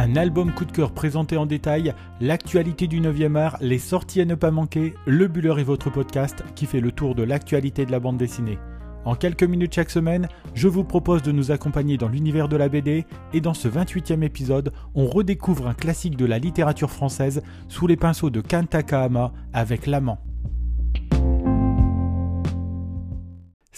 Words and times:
Un 0.00 0.14
album 0.14 0.52
coup 0.52 0.64
de 0.64 0.70
cœur 0.70 0.92
présenté 0.92 1.36
en 1.36 1.44
détail, 1.44 1.92
l'actualité 2.20 2.86
du 2.86 3.00
9e 3.00 3.34
art, 3.34 3.56
les 3.60 3.80
sorties 3.80 4.20
à 4.20 4.24
ne 4.24 4.36
pas 4.36 4.52
manquer, 4.52 4.94
Le 5.06 5.26
Buller 5.26 5.56
est 5.58 5.64
votre 5.64 5.90
podcast 5.90 6.44
qui 6.54 6.66
fait 6.66 6.78
le 6.80 6.92
tour 6.92 7.16
de 7.16 7.24
l'actualité 7.24 7.84
de 7.84 7.90
la 7.90 7.98
bande 7.98 8.16
dessinée. 8.16 8.60
En 9.04 9.16
quelques 9.16 9.42
minutes 9.42 9.74
chaque 9.74 9.90
semaine, 9.90 10.28
je 10.54 10.68
vous 10.68 10.84
propose 10.84 11.22
de 11.22 11.32
nous 11.32 11.50
accompagner 11.50 11.96
dans 11.96 12.06
l'univers 12.06 12.48
de 12.48 12.56
la 12.56 12.68
BD 12.68 13.06
et 13.32 13.40
dans 13.40 13.54
ce 13.54 13.66
28e 13.66 14.22
épisode, 14.22 14.72
on 14.94 15.06
redécouvre 15.06 15.66
un 15.66 15.74
classique 15.74 16.16
de 16.16 16.26
la 16.26 16.38
littérature 16.38 16.92
française 16.92 17.42
sous 17.66 17.88
les 17.88 17.96
pinceaux 17.96 18.30
de 18.30 18.40
Kan 18.40 18.66
Takahama 18.66 19.32
avec 19.52 19.88
L'amant. 19.88 20.20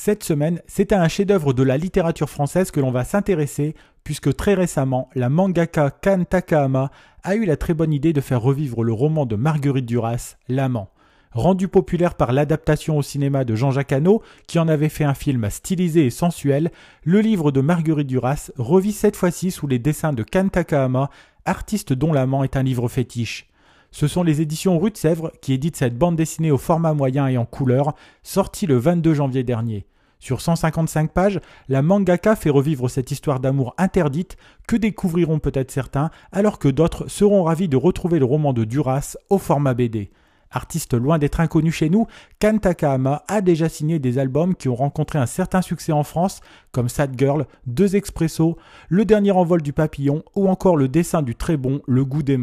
Cette 0.02 0.24
semaine, 0.24 0.62
c'est 0.66 0.92
à 0.92 1.02
un 1.02 1.08
chef-d'œuvre 1.08 1.52
de 1.52 1.62
la 1.62 1.76
littérature 1.76 2.30
française 2.30 2.70
que 2.70 2.80
l'on 2.80 2.90
va 2.90 3.04
s'intéresser, 3.04 3.74
puisque 4.02 4.34
très 4.34 4.54
récemment, 4.54 5.10
la 5.14 5.28
mangaka 5.28 5.90
Kan 5.90 6.24
Takahama 6.24 6.90
a 7.22 7.34
eu 7.34 7.44
la 7.44 7.58
très 7.58 7.74
bonne 7.74 7.92
idée 7.92 8.14
de 8.14 8.22
faire 8.22 8.40
revivre 8.40 8.82
le 8.82 8.94
roman 8.94 9.26
de 9.26 9.36
Marguerite 9.36 9.84
Duras, 9.84 10.36
L'amant. 10.48 10.88
Rendu 11.32 11.68
populaire 11.68 12.14
par 12.14 12.32
l'adaptation 12.32 12.96
au 12.96 13.02
cinéma 13.02 13.44
de 13.44 13.54
Jean-Jacques 13.54 13.92
Hano, 13.92 14.22
qui 14.46 14.58
en 14.58 14.68
avait 14.68 14.88
fait 14.88 15.04
un 15.04 15.12
film 15.12 15.50
stylisé 15.50 16.06
et 16.06 16.10
sensuel, 16.10 16.70
le 17.04 17.20
livre 17.20 17.52
de 17.52 17.60
Marguerite 17.60 18.06
Duras 18.06 18.52
revit 18.56 18.92
cette 18.92 19.16
fois-ci 19.16 19.50
sous 19.50 19.66
les 19.66 19.78
dessins 19.78 20.14
de 20.14 20.22
Kan 20.22 20.48
Takahama, 20.48 21.10
artiste 21.44 21.92
dont 21.92 22.14
L'amant 22.14 22.42
est 22.42 22.56
un 22.56 22.62
livre 22.62 22.88
fétiche. 22.88 23.49
Ce 23.92 24.06
sont 24.06 24.22
les 24.22 24.40
éditions 24.40 24.78
Rue 24.78 24.90
de 24.90 24.96
Sèvres 24.96 25.32
qui 25.42 25.52
éditent 25.52 25.76
cette 25.76 25.98
bande 25.98 26.16
dessinée 26.16 26.50
au 26.50 26.58
format 26.58 26.94
moyen 26.94 27.26
et 27.26 27.36
en 27.36 27.44
couleur, 27.44 27.94
sortie 28.22 28.66
le 28.66 28.76
22 28.76 29.14
janvier 29.14 29.42
dernier. 29.42 29.86
Sur 30.20 30.42
155 30.42 31.12
pages, 31.12 31.40
la 31.68 31.82
mangaka 31.82 32.36
fait 32.36 32.50
revivre 32.50 32.90
cette 32.90 33.10
histoire 33.10 33.40
d'amour 33.40 33.74
interdite 33.78 34.36
que 34.68 34.76
découvriront 34.76 35.38
peut-être 35.38 35.70
certains, 35.70 36.10
alors 36.30 36.58
que 36.58 36.68
d'autres 36.68 37.08
seront 37.08 37.44
ravis 37.44 37.68
de 37.68 37.76
retrouver 37.76 38.18
le 38.18 38.26
roman 38.26 38.52
de 38.52 38.64
Duras 38.64 39.16
au 39.30 39.38
format 39.38 39.74
BD. 39.74 40.10
Artiste 40.52 40.94
loin 40.94 41.18
d'être 41.18 41.40
inconnu 41.40 41.72
chez 41.72 41.88
nous, 41.88 42.06
Kan 42.38 42.58
Takahama 42.58 43.22
a 43.28 43.40
déjà 43.40 43.68
signé 43.68 43.98
des 43.98 44.18
albums 44.18 44.54
qui 44.54 44.68
ont 44.68 44.74
rencontré 44.74 45.18
un 45.18 45.26
certain 45.26 45.62
succès 45.62 45.92
en 45.92 46.02
France, 46.02 46.40
comme 46.70 46.88
Sad 46.88 47.14
Girl, 47.16 47.46
Deux 47.66 47.96
Expressos, 47.96 48.56
Le 48.88 49.04
dernier 49.04 49.30
envol 49.30 49.62
du 49.62 49.72
papillon 49.72 50.22
ou 50.34 50.48
encore 50.48 50.76
le 50.76 50.88
dessin 50.88 51.22
du 51.22 51.34
très 51.34 51.56
bon 51.56 51.80
Le 51.86 52.04
goût 52.04 52.22
des. 52.22 52.36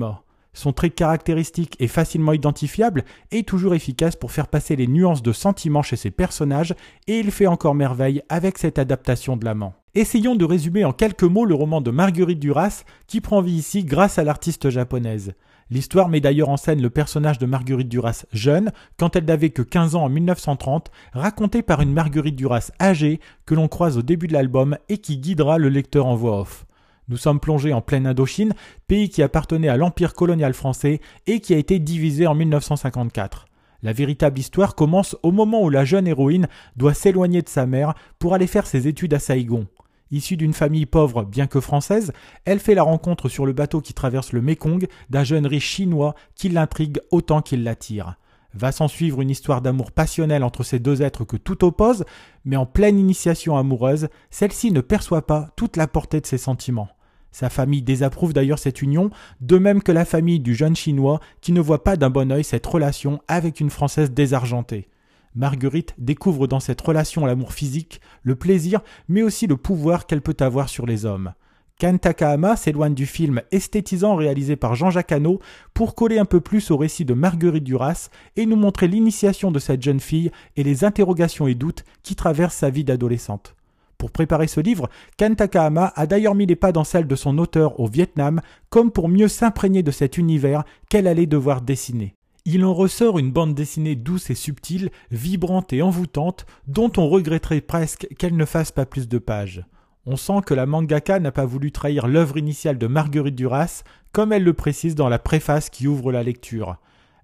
Son 0.58 0.74
trait 0.74 0.90
caractéristique 0.90 1.76
et 1.80 1.88
facilement 1.88 2.34
identifiable 2.34 3.06
est 3.30 3.48
toujours 3.48 3.76
efficace 3.76 4.16
pour 4.16 4.32
faire 4.32 4.48
passer 4.48 4.76
les 4.76 4.88
nuances 4.88 5.22
de 5.22 5.32
sentiments 5.32 5.84
chez 5.84 5.98
ses 5.98 6.10
personnages 6.10 6.74
et 7.06 7.20
il 7.20 7.30
fait 7.30 7.46
encore 7.46 7.76
merveille 7.76 8.24
avec 8.28 8.58
cette 8.58 8.80
adaptation 8.80 9.38
de 9.38 9.46
l'amant. 9.46 9.76
Essayons 9.94 10.34
de 10.36 10.46
résumer 10.46 10.84
en 10.84 10.94
quelques 10.94 11.22
mots 11.22 11.46
le 11.46 11.54
roman 11.54 11.80
de 11.80 11.92
Marguerite 11.92 12.40
Duras 12.40 12.86
qui 13.06 13.22
prend 13.22 13.40
vie 13.40 13.54
ici 13.54 13.84
grâce 13.84 14.18
à 14.18 14.24
l'artiste 14.24 14.72
japonaise. 14.72 15.34
L'histoire 15.70 16.10
met 16.10 16.22
d'ailleurs 16.22 16.50
en 16.50 16.58
scène 16.58 16.82
le 16.82 16.90
personnage 16.90 17.38
de 17.38 17.46
Marguerite 17.46 17.90
Duras 17.90 18.26
jeune, 18.34 18.72
quand 18.98 19.16
elle 19.16 19.26
n'avait 19.26 19.52
que 19.52 19.62
15 19.62 19.94
ans 19.94 20.06
en 20.06 20.10
1930, 20.10 20.90
raconté 21.14 21.62
par 21.62 21.82
une 21.82 21.94
Marguerite 21.94 22.36
Duras 22.36 22.72
âgée 22.82 23.20
que 23.46 23.54
l'on 23.54 23.68
croise 23.68 23.96
au 23.96 24.02
début 24.02 24.26
de 24.26 24.34
l'album 24.34 24.76
et 24.90 24.98
qui 24.98 25.20
guidera 25.20 25.60
le 25.60 25.70
lecteur 25.70 26.08
en 26.08 26.16
voix 26.16 26.40
off. 26.40 26.66
Nous 27.10 27.18
sommes 27.18 27.40
plongés 27.40 27.72
en 27.72 27.82
pleine 27.82 28.06
Indochine, 28.06 28.54
pays 28.88 29.08
qui 29.08 29.24
appartenait 29.24 29.70
à 29.70 29.78
l'empire 29.78 30.14
colonial 30.14 30.54
français 30.54 31.00
et 31.26 31.40
qui 31.40 31.54
a 31.54 31.58
été 31.58 31.80
divisé 31.80 32.28
en 32.28 32.36
1954. 32.36 33.46
La 33.82 33.94
véritable 33.94 34.40
histoire 34.40 34.76
commence 34.76 35.16
au 35.24 35.32
moment 35.32 35.64
où 35.64 35.70
la 35.70 35.86
jeune 35.86 36.08
héroïne 36.08 36.50
doit 36.76 36.94
s'éloigner 36.94 37.42
de 37.42 37.48
sa 37.48 37.66
mère 37.66 37.94
pour 38.20 38.34
aller 38.34 38.48
faire 38.48 38.68
ses 38.68 38.90
études 38.90 39.14
à 39.14 39.20
Saïgon. 39.20 39.68
Issue 40.12 40.36
d'une 40.36 40.54
famille 40.54 40.86
pauvre 40.86 41.24
bien 41.24 41.48
que 41.48 41.62
française, 41.62 42.12
elle 42.44 42.60
fait 42.60 42.76
la 42.76 42.84
rencontre 42.84 43.30
sur 43.30 43.46
le 43.46 43.54
bateau 43.54 43.80
qui 43.80 43.94
traverse 43.94 44.34
le 44.34 44.42
Mekong 44.42 44.88
d'un 45.10 45.24
jeune 45.24 45.48
riche 45.48 45.70
chinois 45.70 46.14
qui 46.36 46.50
l'intrigue 46.50 47.00
autant 47.12 47.42
qu'il 47.42 47.64
l'attire. 47.64 48.16
Va 48.54 48.74
s'en 48.74 48.90
suivre 48.90 49.22
une 49.22 49.30
histoire 49.30 49.62
d'amour 49.62 49.94
passionnel 49.94 50.44
entre 50.44 50.64
ces 50.64 50.80
deux 50.80 51.02
êtres 51.02 51.24
que 51.24 51.38
tout 51.38 51.64
oppose, 51.64 52.04
mais 52.44 52.58
en 52.58 52.66
pleine 52.66 53.00
initiation 53.00 53.56
amoureuse, 53.56 54.10
celle-ci 54.30 54.72
ne 54.72 54.82
perçoit 54.82 55.26
pas 55.26 55.52
toute 55.56 55.78
la 55.78 55.88
portée 55.88 56.20
de 56.20 56.26
ses 56.26 56.38
sentiments. 56.38 56.90
Sa 57.38 57.52
famille 57.52 57.84
désapprouve 57.84 58.34
d'ailleurs 58.34 58.58
cette 58.58 58.82
union, 58.82 59.12
de 59.42 59.60
même 59.60 59.84
que 59.84 59.92
la 59.92 60.06
famille 60.06 60.40
du 60.40 60.56
jeune 60.56 60.76
Chinois 60.76 61.20
qui 61.40 61.52
ne 61.52 61.62
voit 61.62 61.84
pas 61.84 61.96
d'un 61.96 62.10
bon 62.10 62.32
œil 62.32 62.44
cette 62.44 62.66
relation 62.66 63.22
avec 63.28 63.60
une 63.60 63.70
Française 63.70 64.10
désargentée. 64.10 64.90
Marguerite 65.36 65.94
découvre 66.00 66.48
dans 66.48 66.60
cette 66.60 66.82
relation 66.82 67.28
l'amour 67.28 67.54
physique, 67.54 68.02
le 68.24 68.34
plaisir, 68.34 68.80
mais 69.08 69.22
aussi 69.22 69.46
le 69.46 69.56
pouvoir 69.56 70.08
qu'elle 70.08 70.24
peut 70.24 70.36
avoir 70.40 70.68
sur 70.68 70.88
les 70.88 71.06
hommes. 71.06 71.34
Kan 71.78 72.00
Takahama 72.00 72.56
s'éloigne 72.56 72.96
du 72.96 73.06
film 73.06 73.44
esthétisant 73.52 74.16
réalisé 74.16 74.56
par 74.56 74.74
Jean-Jacques 74.74 75.12
Hano 75.12 75.40
pour 75.76 75.94
coller 75.94 76.18
un 76.18 76.26
peu 76.26 76.42
plus 76.42 76.72
au 76.72 76.78
récit 76.78 77.06
de 77.06 77.14
Marguerite 77.14 77.64
Duras 77.64 78.10
et 78.36 78.48
nous 78.48 78.56
montrer 78.56 78.88
l'initiation 78.88 79.52
de 79.52 79.60
cette 79.60 79.84
jeune 79.84 80.00
fille 80.00 80.32
et 80.56 80.64
les 80.64 80.84
interrogations 80.84 81.46
et 81.46 81.54
doutes 81.54 81.86
qui 82.02 82.16
traversent 82.16 82.56
sa 82.56 82.72
vie 82.72 82.84
d'adolescente. 82.84 83.57
Pour 83.98 84.12
préparer 84.12 84.48
ce 84.48 84.60
livre, 84.60 84.90
Kan 85.18 85.34
Takahama 85.36 85.92
a 85.96 86.06
d'ailleurs 86.06 86.36
mis 86.36 86.46
les 86.46 86.56
pas 86.56 86.72
dans 86.72 86.84
celle 86.84 87.08
de 87.08 87.16
son 87.16 87.38
auteur 87.40 87.80
au 87.80 87.88
Vietnam, 87.88 88.42
comme 88.70 88.92
pour 88.92 89.10
mieux 89.10 89.28
s'imprégner 89.28 89.82
de 89.82 89.92
cet 89.92 90.18
univers 90.18 90.64
qu'elle 90.90 91.08
allait 91.08 91.26
devoir 91.26 91.62
dessiner. 91.62 92.14
Il 92.46 92.64
en 92.64 92.74
ressort 92.74 93.20
une 93.20 93.32
bande 93.32 93.56
dessinée 93.56 93.96
douce 93.96 94.30
et 94.30 94.36
subtile, 94.36 94.90
vibrante 95.12 95.74
et 95.74 95.82
envoûtante, 95.82 96.46
dont 96.68 96.92
on 96.96 97.10
regretterait 97.10 97.62
presque 97.62 98.08
qu'elle 98.18 98.38
ne 98.38 98.46
fasse 98.46 98.72
pas 98.72 98.86
plus 98.86 99.10
de 99.10 99.18
pages. 99.18 99.66
On 100.06 100.16
sent 100.16 100.42
que 100.46 100.54
la 100.54 100.66
mangaka 100.66 101.20
n'a 101.20 101.34
pas 101.34 101.46
voulu 101.46 101.74
trahir 101.74 102.08
l'œuvre 102.08 102.38
initiale 102.38 102.78
de 102.78 102.88
Marguerite 102.88 103.36
Duras, 103.36 103.84
comme 104.14 104.32
elle 104.32 104.46
le 104.46 104.54
précise 104.54 104.96
dans 104.96 105.10
la 105.10 105.20
préface 105.20 105.70
qui 105.70 105.88
ouvre 105.88 106.14
la 106.14 106.24
lecture. 106.24 106.78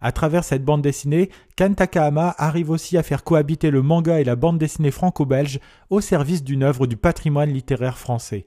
À 0.05 0.11
travers 0.11 0.43
cette 0.43 0.65
bande 0.65 0.81
dessinée, 0.81 1.29
Kan 1.55 1.75
Takahama 1.75 2.35
arrive 2.37 2.71
aussi 2.71 2.97
à 2.97 3.03
faire 3.03 3.23
cohabiter 3.23 3.71
le 3.71 3.81
manga 3.81 4.19
et 4.19 4.25
la 4.25 4.35
bande 4.35 4.57
dessinée 4.57 4.91
franco-belge 4.91 5.61
au 5.89 6.01
service 6.01 6.43
d'une 6.43 6.63
œuvre 6.63 6.87
du 6.87 6.97
patrimoine 6.97 7.53
littéraire 7.53 7.97
français. 7.97 8.45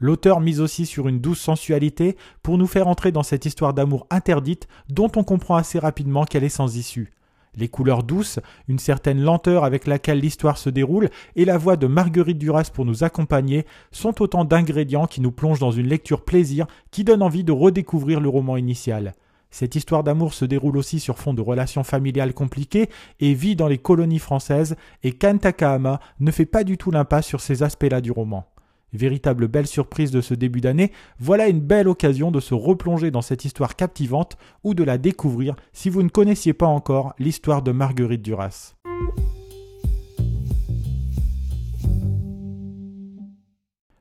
L'auteur 0.00 0.40
mise 0.40 0.60
aussi 0.60 0.84
sur 0.84 1.08
une 1.08 1.18
douce 1.18 1.40
sensualité 1.40 2.14
pour 2.42 2.58
nous 2.58 2.66
faire 2.66 2.88
entrer 2.88 3.10
dans 3.10 3.22
cette 3.22 3.46
histoire 3.46 3.72
d'amour 3.72 4.06
interdite 4.10 4.68
dont 4.90 5.10
on 5.16 5.24
comprend 5.24 5.56
assez 5.56 5.78
rapidement 5.78 6.26
qu'elle 6.26 6.44
est 6.44 6.50
sans 6.50 6.76
issue. 6.76 7.10
Les 7.56 7.68
couleurs 7.68 8.02
douces, 8.02 8.38
une 8.68 8.78
certaine 8.78 9.22
lenteur 9.22 9.64
avec 9.64 9.86
laquelle 9.86 10.20
l'histoire 10.20 10.58
se 10.58 10.68
déroule 10.68 11.08
et 11.36 11.46
la 11.46 11.56
voix 11.56 11.76
de 11.76 11.86
Marguerite 11.86 12.36
Duras 12.36 12.70
pour 12.70 12.84
nous 12.84 13.02
accompagner 13.02 13.64
sont 13.92 14.20
autant 14.20 14.44
d'ingrédients 14.44 15.06
qui 15.06 15.22
nous 15.22 15.32
plongent 15.32 15.58
dans 15.58 15.72
une 15.72 15.88
lecture 15.88 16.22
plaisir 16.22 16.66
qui 16.90 17.02
donne 17.02 17.22
envie 17.22 17.44
de 17.44 17.52
redécouvrir 17.52 18.20
le 18.20 18.28
roman 18.28 18.58
initial. 18.58 19.14
Cette 19.50 19.74
histoire 19.74 20.04
d'amour 20.04 20.34
se 20.34 20.44
déroule 20.44 20.76
aussi 20.76 21.00
sur 21.00 21.18
fond 21.18 21.34
de 21.34 21.40
relations 21.40 21.84
familiales 21.84 22.34
compliquées 22.34 22.90
et 23.20 23.34
vit 23.34 23.56
dans 23.56 23.68
les 23.68 23.78
colonies 23.78 24.18
françaises, 24.18 24.76
et 25.02 25.12
Kan 25.12 25.38
Takahama 25.38 26.00
ne 26.20 26.30
fait 26.30 26.46
pas 26.46 26.64
du 26.64 26.76
tout 26.76 26.90
l'impasse 26.90 27.26
sur 27.26 27.40
ces 27.40 27.62
aspects-là 27.62 28.00
du 28.00 28.10
roman. 28.10 28.46
Véritable 28.92 29.48
belle 29.48 29.66
surprise 29.66 30.10
de 30.10 30.20
ce 30.20 30.34
début 30.34 30.60
d'année, 30.60 30.92
voilà 31.18 31.48
une 31.48 31.60
belle 31.60 31.88
occasion 31.88 32.30
de 32.30 32.40
se 32.40 32.54
replonger 32.54 33.10
dans 33.10 33.22
cette 33.22 33.44
histoire 33.44 33.76
captivante 33.76 34.38
ou 34.64 34.72
de 34.74 34.84
la 34.84 34.96
découvrir 34.96 35.56
si 35.72 35.90
vous 35.90 36.02
ne 36.02 36.08
connaissiez 36.08 36.54
pas 36.54 36.66
encore 36.66 37.14
l'histoire 37.18 37.62
de 37.62 37.72
Marguerite 37.72 38.22
Duras. 38.22 38.74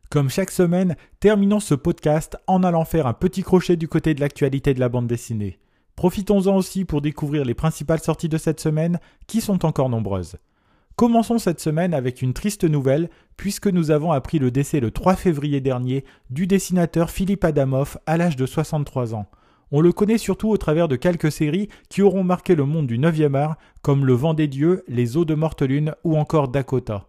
Comme 0.09 0.29
chaque 0.29 0.51
semaine, 0.51 0.95
terminons 1.19 1.59
ce 1.59 1.75
podcast 1.75 2.37
en 2.47 2.63
allant 2.63 2.85
faire 2.85 3.07
un 3.07 3.13
petit 3.13 3.43
crochet 3.43 3.75
du 3.75 3.89
côté 3.89 4.13
de 4.13 4.21
l'actualité 4.21 4.73
de 4.73 4.79
la 4.79 4.87
bande 4.87 5.07
dessinée. 5.07 5.59
Profitons-en 5.97 6.55
aussi 6.55 6.85
pour 6.85 7.01
découvrir 7.01 7.43
les 7.43 7.53
principales 7.53 7.99
sorties 7.99 8.29
de 8.29 8.37
cette 8.37 8.61
semaine, 8.61 8.99
qui 9.27 9.41
sont 9.41 9.65
encore 9.65 9.89
nombreuses. 9.89 10.37
Commençons 10.95 11.39
cette 11.39 11.59
semaine 11.59 11.93
avec 11.93 12.21
une 12.21 12.33
triste 12.33 12.63
nouvelle, 12.63 13.09
puisque 13.35 13.67
nous 13.67 13.91
avons 13.91 14.13
appris 14.13 14.39
le 14.39 14.49
décès 14.49 14.79
le 14.79 14.91
3 14.91 15.17
février 15.17 15.59
dernier 15.59 16.05
du 16.29 16.47
dessinateur 16.47 17.09
Philippe 17.09 17.43
Adamov 17.43 17.97
à 18.05 18.15
l'âge 18.15 18.37
de 18.37 18.45
63 18.45 19.13
ans. 19.13 19.25
On 19.71 19.81
le 19.81 19.91
connaît 19.91 20.17
surtout 20.17 20.49
au 20.49 20.57
travers 20.57 20.87
de 20.87 20.95
quelques 20.95 21.33
séries 21.33 21.67
qui 21.89 22.01
auront 22.01 22.23
marqué 22.23 22.55
le 22.55 22.63
monde 22.63 22.87
du 22.87 22.97
9e 22.97 23.35
art, 23.35 23.57
comme 23.81 24.05
Le 24.05 24.13
Vent 24.13 24.33
des 24.33 24.47
Dieux, 24.47 24.85
Les 24.87 25.17
Eaux 25.17 25.25
de 25.25 25.35
Mortelune 25.35 25.93
ou 26.05 26.17
encore 26.17 26.47
Dakota. 26.47 27.07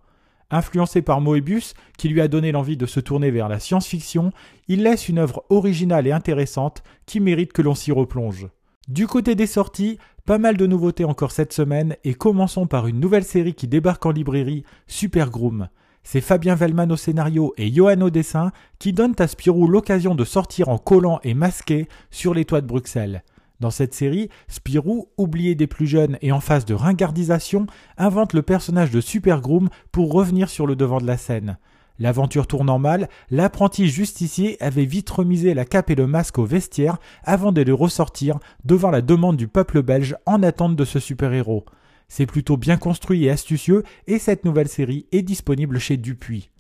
Influencé 0.51 1.03
par 1.03 1.21
Moebius, 1.21 1.75
qui 1.99 2.09
lui 2.09 2.23
a 2.23 2.29
donné 2.29 2.53
l'envie 2.53 2.79
de 2.79 2.87
se 2.87 3.01
tourner 3.01 3.31
vers 3.31 3.51
la 3.51 3.61
science-fiction, 3.61 4.33
il 4.67 4.83
laisse 4.83 5.09
une 5.09 5.19
œuvre 5.19 5.45
originale 5.51 6.07
et 6.07 6.13
intéressante 6.13 6.83
qui 7.05 7.21
mérite 7.21 7.53
que 7.53 7.61
l'on 7.61 7.75
s'y 7.75 7.93
replonge. 7.93 8.49
Du 8.89 9.07
côté 9.07 9.35
des 9.35 9.47
sorties, 9.47 9.99
pas 10.25 10.39
mal 10.39 10.57
de 10.57 10.67
nouveautés 10.67 11.05
encore 11.05 11.33
cette 11.33 11.53
semaine 11.53 11.97
et 12.05 12.15
commençons 12.15 12.67
par 12.67 12.87
une 12.87 12.99
nouvelle 12.99 13.25
série 13.25 13.53
qui 13.53 13.69
débarque 13.69 14.07
en 14.07 14.11
librairie, 14.11 14.65
Super 14.87 15.31
Groom. 15.31 15.69
C'est 16.03 16.23
Fabien 16.23 16.55
Vellman 16.55 16.91
au 16.91 16.97
scénario 16.97 17.53
et 17.59 17.71
Johan 17.71 18.01
au 18.01 18.09
dessin 18.09 18.51
qui 18.79 18.95
donnent 18.95 19.17
à 19.19 19.27
Spirou 19.27 19.69
l'occasion 19.69 20.15
de 20.15 20.25
sortir 20.25 20.71
en 20.71 20.79
collant 20.79 21.21
et 21.23 21.35
masqué 21.35 21.87
sur 22.11 22.33
les 22.33 22.47
toits 22.47 22.63
de 22.63 22.67
Bruxelles. 22.67 23.23
Dans 23.61 23.71
cette 23.71 23.95
série, 23.95 24.29
Spirou, 24.47 25.09
oublié 25.17 25.57
des 25.57 25.67
plus 25.67 25.87
jeunes 25.87 26.17
et 26.23 26.31
en 26.31 26.41
phase 26.41 26.65
de 26.65 26.75
ringardisation, 26.75 27.67
invente 27.97 28.33
le 28.33 28.43
personnage 28.43 28.93
de 28.93 29.01
Super 29.01 29.41
Groom 29.41 29.69
pour 29.91 30.13
revenir 30.13 30.49
sur 30.49 30.67
le 30.67 30.77
devant 30.77 31.01
de 31.01 31.07
la 31.07 31.17
scène. 31.17 31.59
L'aventure 31.99 32.47
tournant 32.47 32.79
mal, 32.79 33.09
l'apprenti 33.31 33.89
justicier 33.89 34.57
avait 34.63 34.85
vite 34.85 35.11
remisé 35.11 35.55
la 35.55 35.65
cape 35.65 35.91
et 35.91 35.97
le 35.97 36.07
masque 36.07 36.39
au 36.39 36.45
vestiaire 36.45 36.99
avant 37.25 37.51
de 37.51 37.61
les 37.61 37.73
ressortir 37.73 38.39
devant 38.65 38.91
la 38.91 39.03
demande 39.03 39.37
du 39.37 39.49
peuple 39.49 39.83
belge 39.83 40.17
en 40.25 40.45
attente 40.45 40.77
de 40.77 40.85
ce 40.85 41.01
super-héros. 41.01 41.65
C'est 42.07 42.27
plutôt 42.27 42.57
bien 42.57 42.77
construit 42.77 43.25
et 43.25 43.31
astucieux 43.31 43.83
et 44.07 44.21
cette 44.21 44.45
nouvelle 44.45 44.69
série 44.69 45.07
est 45.11 45.23
disponible 45.23 45.81
chez 45.81 45.97
Dupuis. 45.97 46.51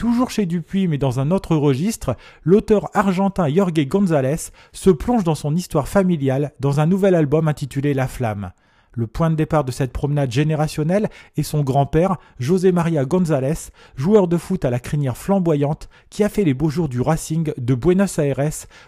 Toujours 0.00 0.30
chez 0.30 0.46
Dupuis 0.46 0.88
mais 0.88 0.96
dans 0.96 1.20
un 1.20 1.30
autre 1.30 1.54
registre, 1.54 2.16
l'auteur 2.42 2.88
argentin 2.94 3.54
Jorge 3.54 3.86
González 3.86 4.48
se 4.72 4.88
plonge 4.88 5.24
dans 5.24 5.34
son 5.34 5.54
histoire 5.54 5.88
familiale 5.88 6.52
dans 6.58 6.80
un 6.80 6.86
nouvel 6.86 7.14
album 7.14 7.48
intitulé 7.48 7.92
La 7.92 8.08
Flamme. 8.08 8.52
Le 8.94 9.06
point 9.06 9.28
de 9.28 9.34
départ 9.34 9.62
de 9.62 9.72
cette 9.72 9.92
promenade 9.92 10.32
générationnelle 10.32 11.10
est 11.36 11.42
son 11.42 11.62
grand-père, 11.62 12.16
José 12.38 12.72
María 12.72 13.04
González, 13.04 13.72
joueur 13.94 14.26
de 14.26 14.38
foot 14.38 14.64
à 14.64 14.70
la 14.70 14.80
crinière 14.80 15.18
flamboyante, 15.18 15.90
qui 16.08 16.24
a 16.24 16.30
fait 16.30 16.44
les 16.44 16.54
beaux 16.54 16.70
jours 16.70 16.88
du 16.88 17.02
Racing 17.02 17.52
de 17.58 17.74
Buenos 17.74 18.18
Aires 18.18 18.40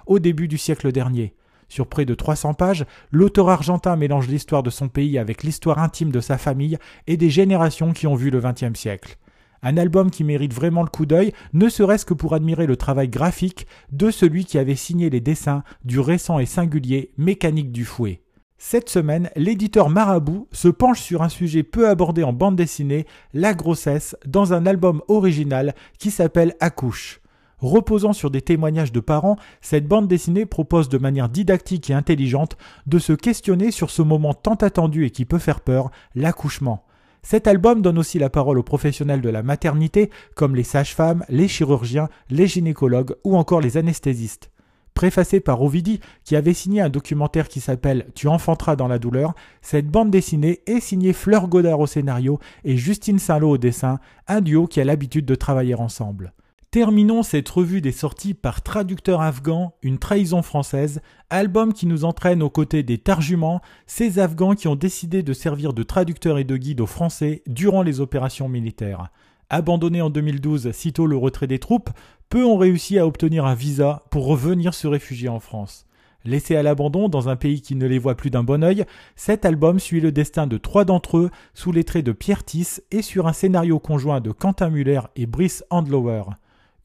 au 0.06 0.18
début 0.18 0.48
du 0.48 0.56
siècle 0.56 0.92
dernier. 0.92 1.34
Sur 1.68 1.88
près 1.88 2.06
de 2.06 2.14
300 2.14 2.54
pages, 2.54 2.86
l'auteur 3.10 3.50
argentin 3.50 3.96
mélange 3.96 4.28
l'histoire 4.28 4.62
de 4.62 4.70
son 4.70 4.88
pays 4.88 5.18
avec 5.18 5.42
l'histoire 5.42 5.78
intime 5.78 6.10
de 6.10 6.20
sa 6.20 6.38
famille 6.38 6.78
et 7.06 7.18
des 7.18 7.28
générations 7.28 7.92
qui 7.92 8.06
ont 8.06 8.14
vu 8.14 8.30
le 8.30 8.40
XXe 8.40 8.80
siècle. 8.80 9.18
Un 9.64 9.76
album 9.76 10.10
qui 10.10 10.24
mérite 10.24 10.52
vraiment 10.52 10.82
le 10.82 10.88
coup 10.88 11.06
d'œil, 11.06 11.32
ne 11.52 11.68
serait-ce 11.68 12.04
que 12.04 12.14
pour 12.14 12.34
admirer 12.34 12.66
le 12.66 12.76
travail 12.76 13.08
graphique 13.08 13.68
de 13.92 14.10
celui 14.10 14.44
qui 14.44 14.58
avait 14.58 14.74
signé 14.74 15.08
les 15.08 15.20
dessins 15.20 15.62
du 15.84 16.00
récent 16.00 16.40
et 16.40 16.46
singulier 16.46 17.12
Mécanique 17.16 17.70
du 17.70 17.84
fouet. 17.84 18.22
Cette 18.58 18.88
semaine, 18.88 19.30
l'éditeur 19.36 19.88
Marabout 19.88 20.48
se 20.52 20.68
penche 20.68 21.00
sur 21.00 21.22
un 21.22 21.28
sujet 21.28 21.62
peu 21.62 21.88
abordé 21.88 22.24
en 22.24 22.32
bande 22.32 22.56
dessinée, 22.56 23.06
la 23.34 23.54
grossesse, 23.54 24.16
dans 24.26 24.52
un 24.52 24.66
album 24.66 25.00
original 25.06 25.74
qui 25.98 26.10
s'appelle 26.10 26.54
Accouche. 26.60 27.20
Reposant 27.58 28.12
sur 28.12 28.32
des 28.32 28.42
témoignages 28.42 28.90
de 28.90 28.98
parents, 28.98 29.36
cette 29.60 29.86
bande 29.86 30.08
dessinée 30.08 30.46
propose 30.46 30.88
de 30.88 30.98
manière 30.98 31.28
didactique 31.28 31.90
et 31.90 31.94
intelligente 31.94 32.56
de 32.86 32.98
se 32.98 33.12
questionner 33.12 33.70
sur 33.70 33.90
ce 33.90 34.02
moment 34.02 34.34
tant 34.34 34.54
attendu 34.54 35.06
et 35.06 35.10
qui 35.10 35.24
peut 35.24 35.38
faire 35.38 35.60
peur, 35.60 35.92
l'accouchement. 36.16 36.84
Cet 37.22 37.46
album 37.46 37.82
donne 37.82 37.98
aussi 37.98 38.18
la 38.18 38.30
parole 38.30 38.58
aux 38.58 38.64
professionnels 38.64 39.20
de 39.20 39.28
la 39.28 39.42
maternité, 39.42 40.10
comme 40.34 40.56
les 40.56 40.64
sages-femmes, 40.64 41.24
les 41.28 41.48
chirurgiens, 41.48 42.08
les 42.30 42.46
gynécologues 42.46 43.14
ou 43.24 43.36
encore 43.36 43.60
les 43.60 43.76
anesthésistes 43.76 44.52
préfacé 44.94 45.40
par 45.40 45.62
Ovidi, 45.62 46.00
qui 46.24 46.36
avait 46.36 46.54
signé 46.54 46.80
un 46.80 46.88
documentaire 46.88 47.48
qui 47.48 47.60
s'appelle 47.60 48.06
Tu 48.14 48.28
enfanteras 48.28 48.76
dans 48.76 48.88
la 48.88 48.98
douleur, 48.98 49.34
cette 49.60 49.88
bande 49.88 50.10
dessinée 50.10 50.60
est 50.66 50.80
signée 50.80 51.12
Fleur 51.12 51.48
Godard 51.48 51.80
au 51.80 51.86
scénario 51.86 52.38
et 52.64 52.76
Justine 52.76 53.18
Saint-Lô 53.18 53.50
au 53.50 53.58
dessin, 53.58 53.98
un 54.28 54.40
duo 54.40 54.66
qui 54.66 54.80
a 54.80 54.84
l'habitude 54.84 55.26
de 55.26 55.34
travailler 55.34 55.74
ensemble. 55.74 56.32
Terminons 56.72 57.22
cette 57.22 57.50
revue 57.50 57.82
des 57.82 57.92
sorties 57.92 58.32
par 58.32 58.62
Traducteur 58.62 59.20
afghan, 59.20 59.74
une 59.82 59.98
trahison 59.98 60.40
française, 60.40 61.02
album 61.28 61.74
qui 61.74 61.84
nous 61.84 62.06
entraîne 62.06 62.42
aux 62.42 62.48
côtés 62.48 62.82
des 62.82 62.96
Tarjumans, 62.96 63.60
ces 63.86 64.18
Afghans 64.18 64.54
qui 64.54 64.68
ont 64.68 64.74
décidé 64.74 65.22
de 65.22 65.34
servir 65.34 65.74
de 65.74 65.82
traducteurs 65.82 66.38
et 66.38 66.44
de 66.44 66.56
guides 66.56 66.80
aux 66.80 66.86
Français 66.86 67.42
durant 67.46 67.82
les 67.82 68.00
opérations 68.00 68.48
militaires. 68.48 69.08
Abandonnés 69.50 70.00
en 70.00 70.08
2012 70.08 70.72
sitôt 70.72 71.06
le 71.06 71.18
retrait 71.18 71.46
des 71.46 71.58
troupes, 71.58 71.90
peu 72.30 72.42
ont 72.42 72.56
réussi 72.56 72.98
à 72.98 73.06
obtenir 73.06 73.44
un 73.44 73.54
visa 73.54 74.06
pour 74.10 74.24
revenir 74.24 74.72
se 74.72 74.86
réfugier 74.86 75.28
en 75.28 75.40
France. 75.40 75.84
Laissés 76.24 76.56
à 76.56 76.62
l'abandon 76.62 77.10
dans 77.10 77.28
un 77.28 77.36
pays 77.36 77.60
qui 77.60 77.74
ne 77.74 77.86
les 77.86 77.98
voit 77.98 78.16
plus 78.16 78.30
d'un 78.30 78.44
bon 78.44 78.64
œil, 78.64 78.86
cet 79.14 79.44
album 79.44 79.78
suit 79.78 80.00
le 80.00 80.10
destin 80.10 80.46
de 80.46 80.56
trois 80.56 80.86
d'entre 80.86 81.18
eux 81.18 81.30
sous 81.52 81.70
les 81.70 81.84
traits 81.84 82.06
de 82.06 82.12
Pierre 82.12 82.44
Tiss 82.44 82.82
et 82.90 83.02
sur 83.02 83.28
un 83.28 83.34
scénario 83.34 83.78
conjoint 83.78 84.22
de 84.22 84.30
Quentin 84.30 84.70
Muller 84.70 85.02
et 85.16 85.26
Brice 85.26 85.66
Handlower. 85.68 86.22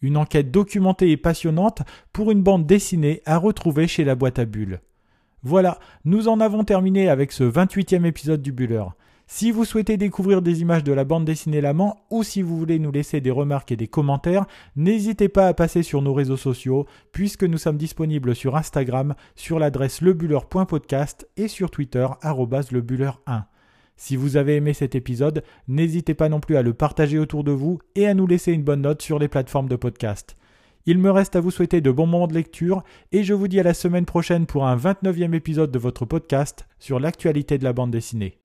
Une 0.01 0.17
enquête 0.17 0.51
documentée 0.51 1.11
et 1.11 1.17
passionnante 1.17 1.81
pour 2.13 2.31
une 2.31 2.43
bande 2.43 2.65
dessinée 2.65 3.21
à 3.25 3.37
retrouver 3.37 3.87
chez 3.87 4.03
la 4.03 4.15
boîte 4.15 4.39
à 4.39 4.45
bulles. 4.45 4.81
Voilà, 5.43 5.79
nous 6.05 6.27
en 6.27 6.39
avons 6.39 6.63
terminé 6.63 7.09
avec 7.09 7.31
ce 7.31 7.43
28e 7.43 8.05
épisode 8.05 8.41
du 8.41 8.51
Buller. 8.51 8.83
Si 9.29 9.51
vous 9.51 9.65
souhaitez 9.65 9.97
découvrir 9.97 10.41
des 10.41 10.61
images 10.61 10.85
de 10.85 10.93
la 10.93 11.03
bande 11.03 11.25
dessinée 11.25 11.59
L'Amant 11.59 11.97
ou 12.09 12.23
si 12.23 12.41
vous 12.41 12.57
voulez 12.57 12.79
nous 12.79 12.93
laisser 12.93 13.19
des 13.19 13.29
remarques 13.29 13.73
et 13.73 13.75
des 13.75 13.87
commentaires, 13.87 14.45
n'hésitez 14.77 15.27
pas 15.27 15.47
à 15.47 15.53
passer 15.53 15.83
sur 15.83 16.01
nos 16.01 16.13
réseaux 16.13 16.37
sociaux 16.37 16.85
puisque 17.11 17.43
nous 17.43 17.57
sommes 17.57 17.77
disponibles 17.77 18.35
sur 18.35 18.55
Instagram 18.55 19.15
sur 19.35 19.59
l'adresse 19.59 19.99
lebuller.podcast 20.01 21.27
et 21.35 21.49
sur 21.49 21.69
Twitter 21.69 22.07
lebuller1. 22.23 23.43
Si 23.97 24.15
vous 24.15 24.37
avez 24.37 24.55
aimé 24.55 24.73
cet 24.73 24.95
épisode, 24.95 25.43
n'hésitez 25.67 26.13
pas 26.13 26.29
non 26.29 26.39
plus 26.39 26.55
à 26.55 26.61
le 26.61 26.73
partager 26.73 27.17
autour 27.17 27.43
de 27.43 27.51
vous 27.51 27.79
et 27.95 28.07
à 28.07 28.13
nous 28.13 28.27
laisser 28.27 28.53
une 28.53 28.63
bonne 28.63 28.81
note 28.81 29.01
sur 29.01 29.19
les 29.19 29.27
plateformes 29.27 29.67
de 29.67 29.75
podcast. 29.75 30.37
Il 30.85 30.99
me 30.99 31.11
reste 31.11 31.35
à 31.35 31.41
vous 31.41 31.51
souhaiter 31.51 31.81
de 31.81 31.91
bons 31.91 32.05
moments 32.05 32.27
de 32.27 32.33
lecture 32.33 32.83
et 33.11 33.23
je 33.23 33.33
vous 33.33 33.49
dis 33.49 33.59
à 33.59 33.63
la 33.63 33.73
semaine 33.73 34.05
prochaine 34.05 34.45
pour 34.45 34.65
un 34.65 34.77
29e 34.77 35.33
épisode 35.33 35.71
de 35.71 35.79
votre 35.79 36.05
podcast 36.05 36.65
sur 36.79 36.99
l'actualité 36.99 37.57
de 37.57 37.65
la 37.65 37.73
bande 37.73 37.91
dessinée. 37.91 38.37